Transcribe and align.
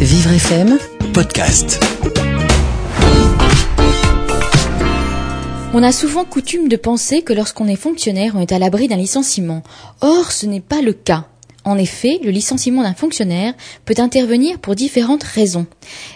Vivre 0.00 0.30
FM, 0.32 0.78
podcast. 1.14 1.82
On 5.72 5.82
a 5.82 5.90
souvent 5.92 6.24
coutume 6.24 6.68
de 6.68 6.76
penser 6.76 7.22
que 7.22 7.32
lorsqu'on 7.32 7.66
est 7.66 7.76
fonctionnaire, 7.76 8.32
on 8.36 8.40
est 8.40 8.52
à 8.52 8.58
l'abri 8.58 8.88
d'un 8.88 8.96
licenciement. 8.96 9.62
Or, 10.02 10.32
ce 10.32 10.46
n'est 10.46 10.60
pas 10.60 10.82
le 10.82 10.92
cas. 10.92 11.24
En 11.64 11.78
effet, 11.78 12.20
le 12.22 12.30
licenciement 12.30 12.82
d'un 12.82 12.94
fonctionnaire 12.94 13.54
peut 13.84 13.94
intervenir 13.98 14.58
pour 14.58 14.74
différentes 14.74 15.24
raisons. 15.24 15.66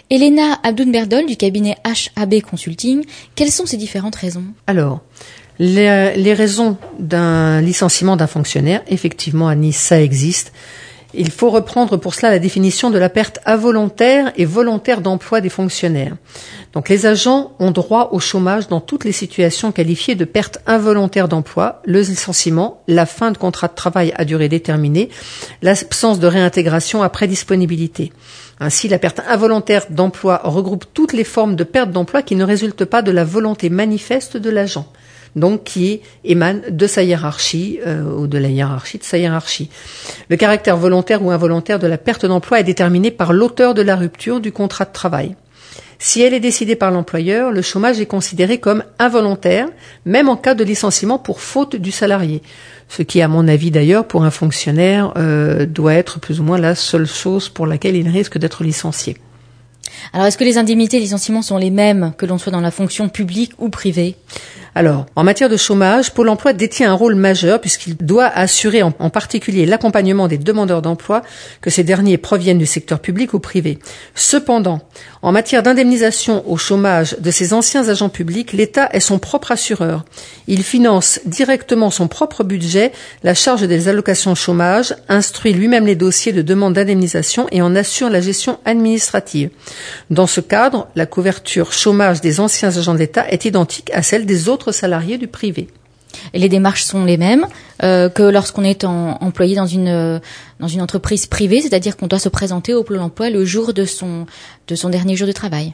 Elena 0.09 0.59
Abdoun-Berdol 0.63 1.25
du 1.25 1.35
cabinet 1.35 1.75
HAB 2.15 2.41
Consulting, 2.41 3.03
quelles 3.35 3.51
sont 3.51 3.65
ces 3.65 3.77
différentes 3.77 4.15
raisons? 4.15 4.45
Alors, 4.67 5.01
les, 5.59 6.15
les 6.15 6.33
raisons 6.33 6.77
d'un 6.99 7.61
licenciement 7.61 8.15
d'un 8.15 8.27
fonctionnaire, 8.27 8.81
effectivement, 8.87 9.47
à 9.47 9.55
Nice, 9.55 9.77
ça 9.77 10.01
existe. 10.01 10.53
Il 11.13 11.29
faut 11.29 11.49
reprendre 11.49 11.97
pour 11.97 12.13
cela 12.13 12.29
la 12.29 12.39
définition 12.39 12.89
de 12.89 12.97
la 12.97 13.09
perte 13.09 13.39
involontaire 13.45 14.31
et 14.37 14.45
volontaire 14.45 15.01
d'emploi 15.01 15.41
des 15.41 15.49
fonctionnaires. 15.49 16.15
Donc 16.73 16.87
les 16.87 17.05
agents 17.05 17.51
ont 17.59 17.71
droit 17.71 18.09
au 18.13 18.19
chômage 18.19 18.69
dans 18.69 18.79
toutes 18.79 19.03
les 19.03 19.11
situations 19.11 19.73
qualifiées 19.73 20.15
de 20.15 20.23
perte 20.23 20.59
involontaire 20.67 21.27
d'emploi, 21.27 21.81
le 21.85 21.99
licenciement, 21.99 22.81
la 22.87 23.05
fin 23.05 23.31
de 23.31 23.37
contrat 23.37 23.67
de 23.67 23.75
travail 23.75 24.13
à 24.15 24.23
durée 24.23 24.47
déterminée, 24.47 25.09
l'absence 25.61 26.19
de 26.19 26.27
réintégration 26.27 27.03
après 27.03 27.27
disponibilité. 27.27 28.13
Ainsi, 28.61 28.87
la 28.87 28.99
perte 28.99 29.21
involontaire 29.27 29.87
d'emploi 29.89 30.39
regroupe 30.43 30.85
toutes 30.93 31.13
les 31.13 31.23
formes 31.23 31.55
de 31.55 31.63
perte 31.63 31.91
d'emploi 31.91 32.21
qui 32.21 32.35
ne 32.35 32.45
résultent 32.45 32.85
pas 32.85 33.01
de 33.01 33.11
la 33.11 33.25
volonté 33.25 33.69
manifeste 33.69 34.37
de 34.37 34.49
l'agent 34.49 34.87
donc 35.35 35.63
qui 35.63 36.01
émane 36.23 36.61
de 36.69 36.87
sa 36.87 37.03
hiérarchie 37.03 37.79
euh, 37.85 38.03
ou 38.03 38.27
de 38.27 38.37
la 38.37 38.49
hiérarchie 38.49 38.97
de 38.97 39.03
sa 39.03 39.17
hiérarchie. 39.17 39.69
Le 40.29 40.37
caractère 40.37 40.77
volontaire 40.77 41.23
ou 41.23 41.31
involontaire 41.31 41.79
de 41.79 41.87
la 41.87 41.97
perte 41.97 42.25
d'emploi 42.25 42.59
est 42.59 42.63
déterminé 42.63 43.11
par 43.11 43.33
l'auteur 43.33 43.73
de 43.73 43.81
la 43.81 43.95
rupture 43.95 44.39
du 44.39 44.51
contrat 44.51 44.85
de 44.85 44.93
travail. 44.93 45.35
Si 46.03 46.19
elle 46.23 46.33
est 46.33 46.39
décidée 46.39 46.75
par 46.75 46.89
l'employeur, 46.89 47.51
le 47.51 47.61
chômage 47.61 47.99
est 48.01 48.07
considéré 48.07 48.57
comme 48.57 48.83
involontaire, 48.97 49.67
même 50.03 50.29
en 50.29 50.35
cas 50.35 50.55
de 50.55 50.63
licenciement 50.63 51.19
pour 51.19 51.41
faute 51.41 51.75
du 51.75 51.91
salarié. 51.91 52.41
Ce 52.89 53.03
qui, 53.03 53.21
à 53.21 53.27
mon 53.27 53.47
avis 53.47 53.69
d'ailleurs, 53.69 54.07
pour 54.07 54.23
un 54.23 54.31
fonctionnaire, 54.31 55.13
euh, 55.15 55.67
doit 55.67 55.93
être 55.93 56.19
plus 56.19 56.39
ou 56.39 56.43
moins 56.43 56.57
la 56.57 56.73
seule 56.73 57.05
chose 57.05 57.49
pour 57.49 57.67
laquelle 57.67 57.95
il 57.95 58.09
risque 58.09 58.39
d'être 58.39 58.63
licencié. 58.63 59.15
Alors, 60.11 60.25
est-ce 60.25 60.39
que 60.39 60.43
les 60.43 60.57
indemnités 60.57 60.97
de 60.97 61.03
licenciement 61.03 61.43
sont 61.43 61.57
les 61.57 61.69
mêmes 61.69 62.13
que 62.17 62.25
l'on 62.25 62.39
soit 62.39 62.51
dans 62.51 62.61
la 62.61 62.71
fonction 62.71 63.07
publique 63.07 63.53
ou 63.59 63.69
privée? 63.69 64.15
Alors, 64.73 65.05
en 65.17 65.23
matière 65.25 65.49
de 65.49 65.57
chômage, 65.57 66.13
Pôle 66.13 66.29
emploi 66.29 66.53
détient 66.53 66.91
un 66.91 66.95
rôle 66.95 67.15
majeur 67.15 67.59
puisqu'il 67.59 67.97
doit 67.97 68.27
assurer 68.27 68.81
en, 68.81 68.91
particulier 68.91 69.65
l'accompagnement 69.65 70.29
des 70.29 70.37
demandeurs 70.37 70.81
d'emploi, 70.81 71.23
que 71.59 71.69
ces 71.69 71.83
derniers 71.83 72.17
proviennent 72.17 72.57
du 72.57 72.65
secteur 72.65 72.99
public 72.99 73.33
ou 73.33 73.39
privé. 73.39 73.79
Cependant, 74.15 74.79
en 75.21 75.33
matière 75.33 75.61
d'indemnisation 75.61 76.49
au 76.49 76.55
chômage 76.55 77.17
de 77.19 77.31
ces 77.31 77.53
anciens 77.53 77.89
agents 77.89 78.09
publics, 78.09 78.53
l'État 78.53 78.89
est 78.93 79.01
son 79.01 79.19
propre 79.19 79.51
assureur. 79.51 80.05
Il 80.47 80.63
finance 80.63 81.19
directement 81.25 81.91
son 81.91 82.07
propre 82.07 82.45
budget, 82.45 82.93
la 83.23 83.33
charge 83.33 83.67
des 83.67 83.89
allocations 83.89 84.35
chômage, 84.35 84.95
instruit 85.09 85.53
lui-même 85.53 85.85
les 85.85 85.95
dossiers 85.95 86.31
de 86.31 86.41
demande 86.41 86.73
d'indemnisation 86.75 87.45
et 87.51 87.61
en 87.61 87.75
assure 87.75 88.09
la 88.09 88.21
gestion 88.21 88.57
administrative. 88.63 89.49
Dans 90.09 90.27
ce 90.27 90.39
cadre, 90.39 90.87
la 90.95 91.05
couverture 91.05 91.73
chômage 91.73 92.21
des 92.21 92.39
anciens 92.39 92.77
agents 92.77 92.93
de 92.93 92.99
l'État 92.99 93.29
est 93.29 93.43
identique 93.43 93.91
à 93.93 94.01
celle 94.01 94.25
des 94.25 94.47
autres 94.47 94.60
salariés 94.69 95.17
du 95.17 95.27
privé. 95.27 95.67
Les 96.33 96.49
démarches 96.49 96.83
sont 96.83 97.05
les 97.05 97.17
mêmes 97.17 97.45
euh, 97.83 98.09
que 98.09 98.23
lorsqu'on 98.23 98.63
est 98.63 98.83
employé 98.83 99.55
dans 99.55 99.65
une 99.65 99.87
euh, 99.87 100.19
dans 100.59 100.67
une 100.67 100.81
entreprise 100.81 101.25
privée, 101.25 101.61
c'est-à-dire 101.61 101.97
qu'on 101.97 102.07
doit 102.07 102.19
se 102.19 102.29
présenter 102.29 102.73
au 102.73 102.83
Pôle 102.83 102.99
Emploi 102.99 103.29
le 103.29 103.43
jour 103.43 103.73
de 103.73 103.85
son 103.85 104.27
de 104.67 104.75
son 104.75 104.89
dernier 104.89 105.15
jour 105.15 105.27
de 105.27 105.31
travail. 105.31 105.73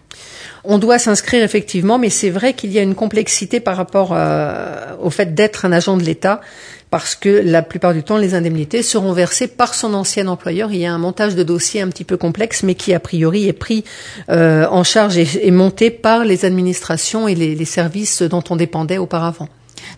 On 0.64 0.78
doit 0.78 1.00
s'inscrire 1.00 1.44
effectivement, 1.44 2.00
mais 2.00 2.10
c'est 2.10 2.30
vrai 2.30 2.54
qu'il 2.54 2.72
y 2.72 2.80
a 2.80 2.82
une 2.82 2.96
complexité 2.96 3.60
par 3.60 3.76
rapport 3.76 4.12
euh, 4.14 4.96
au 5.02 5.10
fait 5.10 5.36
d'être 5.36 5.66
un 5.66 5.72
agent 5.74 5.98
de 5.98 6.04
l'État, 6.04 6.40
parce 6.90 7.16
que 7.16 7.30
la 7.30 7.62
plupart 7.62 7.94
du 7.94 8.04
temps, 8.04 8.18
les 8.18 8.34
indemnités 8.34 8.82
seront 8.82 9.12
versées 9.12 9.48
par 9.48 9.74
son 9.74 9.94
ancien 9.94 10.28
employeur. 10.30 10.72
Il 10.72 10.80
y 10.80 10.86
a 10.86 10.94
un 10.94 10.98
montage 10.98 11.36
de 11.36 11.44
dossier 11.44 11.82
un 11.82 11.90
petit 11.90 12.06
peu 12.06 12.16
complexe, 12.16 12.64
mais 12.64 12.76
qui 12.76 12.94
a 12.94 13.00
priori 13.02 13.48
est 13.48 13.54
pris 13.54 13.84
en 14.30 14.84
charge 14.86 15.18
et, 15.18 15.52
monté 15.52 15.92
par 15.92 16.24
les 16.24 16.46
administrations 16.46 17.28
et 17.28 17.36
les 17.36 17.66
services 17.66 18.22
dont 18.22 18.44
on 18.50 18.56
dépendait 18.56 18.98
auparavant. 18.98 19.50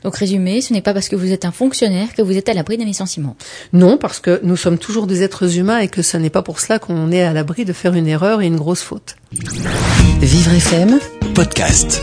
Donc 0.04 0.16
résumé, 0.16 0.62
ce 0.62 0.74
n'est 0.74 0.82
pas 0.82 0.94
parce 0.94 1.10
que 1.10 1.16
vous 1.16 1.32
êtes 1.32 1.46
un 1.46 1.52
fonctionnaire 1.52 2.14
que 2.16 2.22
vous 2.22 2.38
êtes 2.38 2.50
à 2.50 2.54
l'abri 2.54 2.78
d'un 2.78 2.86
licenciement. 2.86 3.36
Non, 3.74 3.98
parce 3.98 4.20
que 4.20 4.40
nous 4.44 4.56
sommes 4.56 4.78
toujours 4.78 5.08
des 5.08 5.24
êtres 5.24 5.58
humains 5.58 5.80
et 5.80 5.88
que 5.88 6.02
ce 6.02 6.18
n'est 6.18 6.30
pas 6.30 6.42
pour 6.42 6.60
cela 6.60 6.80
qu'on 6.80 7.12
est 7.12 7.24
à 7.24 7.34
l'abri 7.34 7.66
de 7.66 7.74
faire 7.74 7.94
une 7.94 8.08
erreur 8.08 8.42
et 8.42 8.48
une 8.48 8.58
grosse 8.58 8.82
faute. 8.82 9.16
Vivre 10.22 10.54
FM, 10.54 11.00
podcast. 11.34 12.02